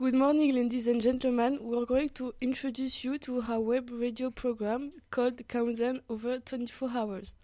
Good 0.00 0.14
morning, 0.14 0.54
ladies 0.54 0.86
and 0.86 1.02
gentlemen. 1.02 1.58
We 1.60 1.76
are 1.76 1.84
going 1.84 2.10
to 2.10 2.32
introduce 2.40 3.02
you 3.02 3.18
to 3.18 3.42
our 3.42 3.58
web 3.58 3.90
radio 3.90 4.30
program 4.30 4.92
called 5.10 5.42
Countdown 5.48 6.02
over 6.08 6.38
24 6.38 6.90
hours. 6.94 7.34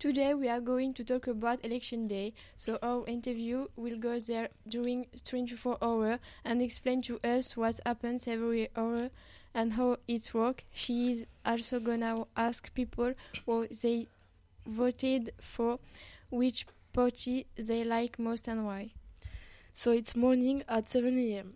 Today 0.00 0.34
we 0.34 0.48
are 0.48 0.58
going 0.60 0.92
to 0.94 1.04
talk 1.04 1.28
about 1.28 1.64
election 1.64 2.08
day, 2.08 2.32
so 2.56 2.80
our 2.82 3.06
interview 3.06 3.68
will 3.76 3.96
go 3.96 4.18
there 4.18 4.48
during 4.68 5.06
24 5.24 5.78
hours 5.80 6.18
and 6.44 6.60
explain 6.60 7.00
to 7.02 7.20
us 7.22 7.56
what 7.56 7.78
happens 7.86 8.26
every 8.26 8.70
hour 8.74 9.10
and 9.54 9.74
how 9.74 9.98
it 10.08 10.34
works. 10.34 10.64
She 10.72 11.12
is 11.12 11.26
also 11.46 11.78
gonna 11.78 12.24
ask 12.36 12.74
people 12.74 13.14
what 13.44 13.70
they 13.82 14.08
voted 14.66 15.32
for, 15.40 15.78
which 16.32 16.66
party 16.92 17.46
they 17.54 17.84
like 17.84 18.18
most 18.18 18.48
and 18.48 18.66
why. 18.66 18.90
So 19.72 19.92
it's 19.92 20.16
morning 20.16 20.64
at 20.68 20.88
7 20.88 21.16
a.m. 21.16 21.54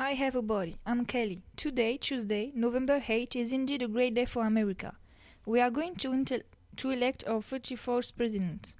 I 0.00 0.12
have 0.12 0.36
a 0.36 0.42
body. 0.42 0.78
I'm 0.86 1.04
Kelly. 1.06 1.42
Today, 1.56 1.96
Tuesday, 1.96 2.52
November 2.54 3.02
8, 3.08 3.34
is 3.34 3.52
indeed 3.52 3.82
a 3.82 3.88
great 3.88 4.14
day 4.14 4.26
for 4.26 4.46
America. 4.46 4.94
We 5.44 5.60
are 5.60 5.70
going 5.70 5.96
to, 5.96 6.10
intel- 6.10 6.44
to 6.76 6.90
elect 6.90 7.24
our 7.26 7.40
34th 7.40 8.14
president. 8.16 8.76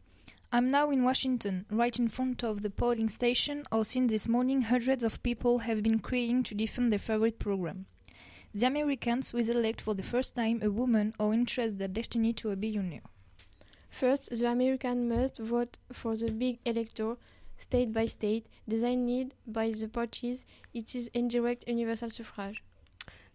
I'm 0.53 0.71
now 0.71 0.93
in 0.93 1.03
Washington, 1.03 1.67
right 1.73 1.99
in 1.99 2.07
front 2.07 2.45
of 2.45 2.63
the 2.63 2.71
polling 2.71 3.09
station, 3.09 3.65
or 3.73 3.85
since 3.85 4.13
this 4.13 4.29
morning 4.29 4.63
hundreds 4.63 5.03
of 5.03 5.21
people 5.25 5.59
have 5.59 5.83
been 5.83 5.99
crying 5.99 6.45
to 6.45 6.55
defend 6.55 6.93
their 6.93 7.01
favorite 7.01 7.41
program. 7.41 7.87
The 8.55 8.69
Americans 8.69 9.33
will 9.33 9.51
elect 9.51 9.81
for 9.81 9.95
the 9.95 10.05
first 10.05 10.37
time 10.37 10.61
a 10.63 10.71
woman 10.71 11.15
or 11.19 11.35
entrust 11.35 11.79
their 11.79 11.89
destiny 11.89 12.33
to 12.35 12.53
a 12.53 12.57
billionaire. 12.57 13.03
First, 13.91 14.31
the 14.31 14.49
American 14.49 15.09
must 15.09 15.39
vote 15.39 15.79
for 15.93 16.15
the 16.15 16.31
big 16.31 16.61
elector, 16.65 17.17
state 17.59 17.93
by 17.93 18.07
state, 18.07 18.47
designed 18.69 19.35
by 19.47 19.71
the 19.71 19.89
parties. 19.89 20.45
It 20.73 20.95
is 20.95 21.11
indirect 21.13 21.65
universal 21.69 22.11
suffrage. 22.11 22.63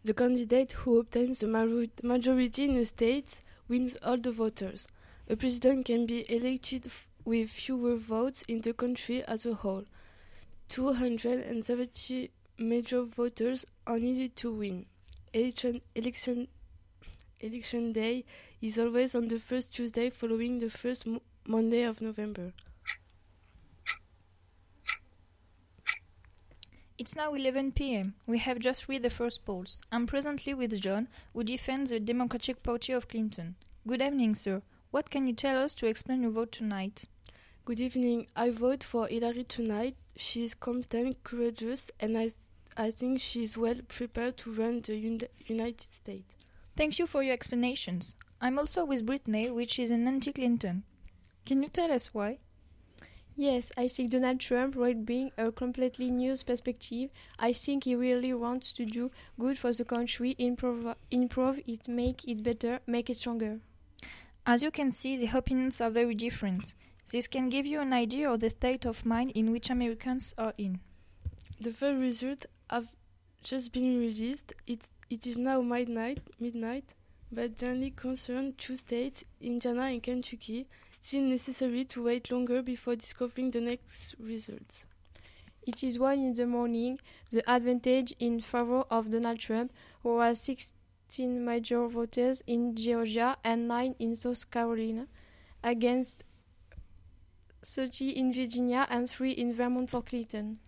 The 0.04 0.14
candidate 0.14 0.72
who 0.74 1.00
obtains 1.00 1.40
the 1.40 1.90
majority 2.04 2.64
in 2.66 2.78
a 2.78 2.86
state 2.86 3.42
wins 3.70 3.96
all 4.04 4.18
the 4.18 4.32
voters. 4.32 4.88
A 5.30 5.36
president 5.36 5.86
can 5.86 6.06
be 6.06 6.26
elected 6.30 6.92
with 7.24 7.50
fewer 7.50 7.96
votes 7.96 8.44
in 8.48 8.62
the 8.62 8.74
country 8.74 9.24
as 9.24 9.46
a 9.46 9.54
whole. 9.54 9.86
270 10.70 12.32
major 12.58 13.04
voters 13.04 13.66
are 13.88 14.00
needed 14.00 14.36
to 14.38 14.52
win. 14.52 14.86
Election, 15.34 15.82
election, 15.96 16.48
election 17.40 17.94
day 17.94 18.26
is 18.62 18.78
always 18.78 19.16
on 19.16 19.28
the 19.28 19.40
first 19.40 19.74
Tuesday 19.74 20.10
following 20.10 20.60
the 20.60 20.70
first 20.70 21.08
mo- 21.08 21.22
Monday 21.48 21.84
of 21.84 22.02
November. 22.02 22.54
It's 26.98 27.16
now 27.16 27.34
11 27.34 27.72
pm. 27.74 28.14
We 28.28 28.38
have 28.40 28.60
just 28.60 28.88
read 28.88 29.04
the 29.04 29.10
first 29.10 29.46
polls. 29.46 29.82
I'm 29.92 30.06
presently 30.08 30.54
with 30.54 30.80
John, 30.80 31.08
who 31.34 31.44
defends 31.44 31.90
the 31.92 32.00
Democratic 32.00 32.62
Party 32.64 32.94
of 32.94 33.08
Clinton. 33.08 33.56
Good 33.88 34.02
evening, 34.02 34.36
sir. 34.36 34.62
What 34.92 35.10
can 35.10 35.26
you 35.28 35.34
tell 35.34 35.58
us 35.62 35.74
to 35.76 35.88
explain 35.88 36.22
your 36.22 36.32
vote 36.32 36.52
tonight? 36.52 37.06
Good 37.66 37.80
evening. 37.80 38.28
I 38.36 38.52
vote 38.52 38.84
for 38.84 39.08
Hillary 39.08 39.44
tonight. 39.44 39.96
She 40.16 40.44
is 40.44 40.54
competent, 40.54 41.24
courageous, 41.24 41.90
and 42.00 42.18
I, 42.18 42.24
th- 42.24 42.36
I 42.78 42.92
think 42.92 43.20
she 43.22 43.42
is 43.44 43.58
well 43.58 43.80
prepared 43.88 44.38
to 44.38 44.52
run 44.52 44.82
the 44.82 44.94
Un- 44.96 45.20
United 45.48 45.82
States. 45.82 46.36
Thank 46.76 47.00
you 47.00 47.08
for 47.08 47.24
your 47.24 47.34
explanations. 47.34 48.16
I'm 48.40 48.60
also 48.60 48.86
with 48.86 49.06
Brittany, 49.06 49.50
which 49.50 49.80
is 49.80 49.90
an 49.92 50.08
anti 50.08 50.32
Clinton. 50.32 50.84
Can 51.46 51.64
you 51.64 51.70
tell 51.70 51.92
us 51.92 52.14
why? 52.14 52.38
Yes, 53.36 53.72
I 53.76 53.88
think 53.88 54.12
Donald 54.12 54.40
Trump 54.40 54.76
will 54.76 54.94
bring 54.94 55.32
a 55.40 55.52
completely 55.52 56.12
new 56.12 56.36
perspective. 56.46 57.10
I 57.40 57.52
think 57.54 57.86
he 57.86 57.96
really 57.96 58.32
wants 58.34 58.74
to 58.74 58.86
do 58.86 59.10
good 59.40 59.58
for 59.58 59.74
the 59.74 59.84
country, 59.84 60.36
improve, 60.38 60.96
improve 61.10 61.60
it, 61.66 61.88
make 61.88 62.28
it 62.28 62.44
better, 62.44 62.80
make 62.86 63.10
it 63.10 63.18
stronger. 63.18 63.60
As 64.46 64.62
you 64.62 64.70
can 64.70 64.92
see, 64.92 65.18
the 65.18 65.36
opinions 65.36 65.82
are 65.82 65.90
very 65.90 66.14
different. 66.14 66.76
This 67.12 67.28
can 67.28 67.50
give 67.50 67.66
you 67.66 67.80
an 67.80 67.92
idea 67.92 68.30
of 68.30 68.40
the 68.40 68.52
state 68.52 68.86
of 68.86 69.06
mind 69.06 69.32
in 69.32 69.52
which 69.52 69.72
Americans 69.72 70.36
are 70.38 70.54
in. 70.58 70.80
The 71.60 71.72
first 71.72 72.00
results 72.00 72.46
have 72.70 72.94
just 73.42 73.74
been 73.74 74.00
released. 74.00 74.54
It, 74.68 74.82
it 75.10 75.26
is 75.26 75.38
now 75.38 75.62
midnight, 75.62 76.22
midnight, 76.40 76.94
but 77.32 77.58
the 77.58 77.70
only 77.70 77.92
concern 77.92 78.54
two 78.58 78.76
states, 78.76 79.26
Indiana 79.42 79.84
and 79.84 80.04
Kentucky, 80.04 80.68
still 81.04 81.24
necessary 81.24 81.84
to 81.84 82.02
wait 82.02 82.32
longer 82.32 82.62
before 82.62 82.96
discovering 82.96 83.52
the 83.52 83.60
next 83.60 84.16
results. 84.18 84.86
It 85.68 85.84
is 85.84 86.00
1 86.00 86.18
in 86.18 86.32
the 86.32 86.48
morning, 86.48 86.98
the 87.30 87.44
advantage 87.52 88.14
in 88.20 88.40
favor 88.40 88.86
of 88.90 89.10
Donald 89.10 89.40
Trump, 89.40 89.74
who 90.02 90.20
has 90.22 90.40
16 90.42 91.44
major 91.44 91.86
voters 91.88 92.42
in 92.48 92.78
Georgia 92.78 93.36
and 93.44 93.68
9 93.68 93.96
in 94.00 94.16
South 94.16 94.50
Carolina, 94.50 95.08
against 95.62 96.24
30 97.66 98.12
in 98.12 98.34
Virginia 98.34 98.88
and 98.90 99.10
3 99.10 99.32
in 99.32 99.54
Vermont 99.54 99.90
for 99.90 100.02
Clinton. 100.02 100.60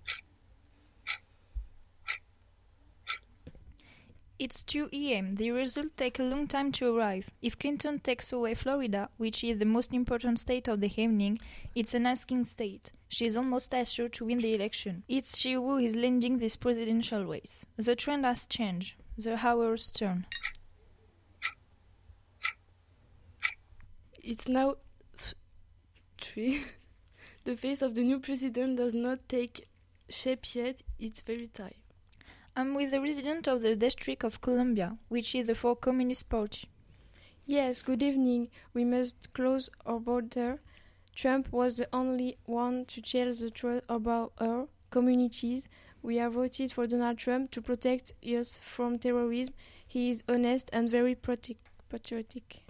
It's 4.45 4.63
2 4.63 4.89
a.m. 4.93 5.37
The 5.37 5.49
result 5.49 5.97
take 5.97 6.19
a 6.19 6.23
long 6.23 6.45
time 6.47 6.71
to 6.73 6.95
arrive. 6.95 7.31
If 7.41 7.57
Clinton 7.57 7.97
takes 7.97 8.31
away 8.31 8.53
Florida, 8.53 9.09
which 9.17 9.43
is 9.43 9.57
the 9.57 9.65
most 9.65 9.91
important 9.91 10.37
state 10.37 10.67
of 10.67 10.81
the 10.81 11.01
evening, 11.01 11.39
it's 11.73 11.95
an 11.95 12.05
asking 12.05 12.43
state. 12.43 12.91
She 13.09 13.25
is 13.25 13.37
almost 13.37 13.73
as 13.73 13.91
sure 13.91 14.07
to 14.09 14.25
win 14.25 14.37
the 14.37 14.53
election. 14.53 15.03
It's 15.07 15.35
she 15.35 15.53
who 15.53 15.77
is 15.77 15.95
leading 15.95 16.37
this 16.37 16.57
presidential 16.57 17.25
race. 17.25 17.65
The 17.77 17.95
trend 17.95 18.23
has 18.23 18.45
changed. 18.45 18.93
The 19.17 19.35
hours 19.43 19.89
turn. 19.89 20.27
It's 24.23 24.47
now 24.47 24.75
th- 25.17 25.33
three. 26.21 26.65
the 27.45 27.55
face 27.55 27.81
of 27.81 27.95
the 27.95 28.03
new 28.03 28.19
president 28.19 28.77
does 28.77 28.93
not 28.93 29.27
take 29.27 29.67
shape 30.07 30.45
yet. 30.53 30.83
It's 30.99 31.23
very 31.23 31.47
tight. 31.47 31.84
I'm 32.57 32.73
with 32.73 32.91
the 32.91 33.01
resident 33.01 33.49
of 33.49 33.61
the 33.61 33.75
District 33.75 34.23
of 34.23 34.39
Columbia, 34.39 34.97
which 35.09 35.35
is 35.35 35.47
the 35.47 35.55
for 35.55 35.75
Communist 35.75 36.29
Party. 36.29 36.69
Yes, 37.45 37.81
good 37.81 38.01
evening. 38.01 38.47
We 38.73 38.85
must 38.85 39.33
close 39.33 39.69
our 39.85 39.99
border. 39.99 40.61
Trump 41.13 41.51
was 41.51 41.75
the 41.75 41.89
only 41.91 42.37
one 42.45 42.85
to 42.85 43.01
tell 43.01 43.33
the 43.33 43.49
truth 43.49 43.83
about 43.89 44.31
our 44.39 44.69
communities. 44.89 45.67
We 46.01 46.15
have 46.15 46.33
voted 46.33 46.71
for 46.71 46.87
Donald 46.87 47.17
Trump 47.17 47.51
to 47.51 47.61
protect 47.61 48.13
us 48.23 48.57
from 48.61 48.99
terrorism. 48.99 49.53
He 49.85 50.09
is 50.09 50.23
honest 50.29 50.69
and 50.71 50.89
very 50.89 51.13
patriotic. 51.13 52.61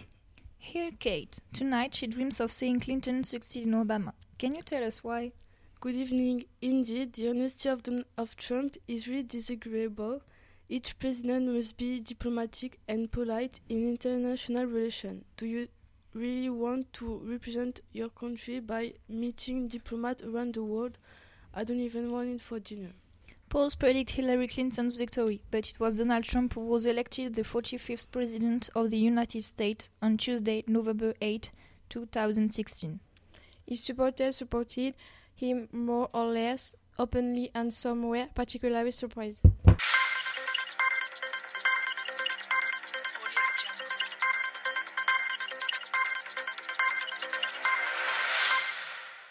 Here, 0.58 0.90
Kate. 0.98 1.38
Tonight 1.52 1.94
she 1.94 2.08
dreams 2.08 2.40
of 2.40 2.50
seeing 2.50 2.80
Clinton 2.80 3.22
succeed 3.22 3.68
in 3.68 3.72
Obama. 3.72 4.14
Can 4.36 4.52
you 4.56 4.62
tell 4.62 4.82
us 4.82 5.04
why? 5.04 5.30
Good 5.78 5.94
evening. 5.94 6.46
Indeed, 6.62 7.12
the 7.12 7.28
honesty 7.28 7.68
of, 7.68 7.82
Don- 7.82 8.06
of 8.16 8.34
Trump 8.34 8.78
is 8.88 9.06
really 9.06 9.22
disagreeable. 9.22 10.22
Each 10.70 10.98
president 10.98 11.52
must 11.52 11.76
be 11.76 12.00
diplomatic 12.00 12.78
and 12.88 13.12
polite 13.12 13.60
in 13.68 13.86
international 13.86 14.64
relations. 14.64 15.24
Do 15.36 15.44
you 15.46 15.68
really 16.14 16.48
want 16.48 16.90
to 16.94 17.20
represent 17.22 17.82
your 17.92 18.08
country 18.08 18.58
by 18.58 18.94
meeting 19.06 19.68
diplomats 19.68 20.22
around 20.22 20.54
the 20.54 20.64
world? 20.64 20.96
I 21.52 21.62
don't 21.62 21.80
even 21.80 22.10
want 22.10 22.30
it 22.30 22.40
for 22.40 22.58
dinner. 22.58 22.92
Polls 23.50 23.74
predict 23.74 24.12
Hillary 24.12 24.48
Clinton's 24.48 24.96
victory, 24.96 25.42
but 25.50 25.68
it 25.68 25.78
was 25.78 25.94
Donald 25.94 26.24
Trump 26.24 26.54
who 26.54 26.62
was 26.62 26.86
elected 26.86 27.34
the 27.34 27.42
45th 27.42 28.10
President 28.10 28.70
of 28.74 28.88
the 28.88 28.98
United 28.98 29.44
States 29.44 29.90
on 30.00 30.16
Tuesday, 30.16 30.64
November 30.66 31.12
8, 31.20 31.50
2016. 31.90 32.98
His 33.66 33.82
supporters 33.82 34.36
supported 34.36 34.94
him 35.36 35.68
more 35.72 36.08
or 36.12 36.26
less 36.26 36.74
openly 36.98 37.50
and 37.54 37.72
some 37.72 38.08
were 38.08 38.26
particularly 38.34 38.90
surprised. 38.90 39.42